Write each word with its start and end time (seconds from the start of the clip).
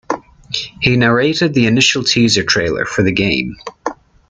He 0.81 0.97
narrated 0.97 1.53
the 1.53 1.67
initial 1.67 2.03
teaser 2.03 2.43
trailer 2.43 2.85
for 2.85 3.03
the 3.03 3.11
game. 3.11 3.57